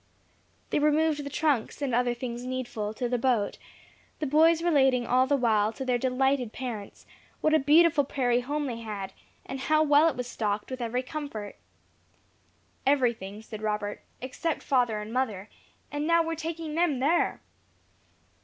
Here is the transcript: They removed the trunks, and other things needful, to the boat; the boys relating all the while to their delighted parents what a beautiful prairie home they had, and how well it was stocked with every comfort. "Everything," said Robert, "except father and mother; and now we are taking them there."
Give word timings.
They 0.71 0.79
removed 0.79 1.23
the 1.23 1.29
trunks, 1.29 1.79
and 1.79 1.93
other 1.93 2.15
things 2.15 2.43
needful, 2.43 2.91
to 2.95 3.07
the 3.07 3.19
boat; 3.19 3.59
the 4.17 4.25
boys 4.25 4.63
relating 4.63 5.05
all 5.05 5.27
the 5.27 5.37
while 5.37 5.71
to 5.73 5.85
their 5.85 5.99
delighted 5.99 6.51
parents 6.51 7.05
what 7.39 7.53
a 7.53 7.59
beautiful 7.59 8.03
prairie 8.03 8.39
home 8.39 8.65
they 8.65 8.79
had, 8.79 9.13
and 9.45 9.59
how 9.59 9.83
well 9.83 10.07
it 10.09 10.15
was 10.15 10.25
stocked 10.25 10.71
with 10.71 10.81
every 10.81 11.03
comfort. 11.03 11.55
"Everything," 12.83 13.43
said 13.43 13.61
Robert, 13.61 14.01
"except 14.21 14.63
father 14.63 14.99
and 14.99 15.13
mother; 15.13 15.49
and 15.91 16.07
now 16.07 16.23
we 16.23 16.33
are 16.33 16.35
taking 16.35 16.73
them 16.73 16.97
there." 16.97 17.39